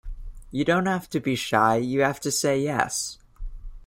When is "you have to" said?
1.75-2.31